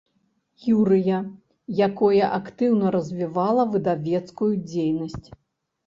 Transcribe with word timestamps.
Юрыя, 0.75 1.17
якое 1.87 2.25
актыўна 2.39 2.85
развівала 2.99 3.71
выдавецкую 3.79 4.53
дзейнасць. 4.69 5.27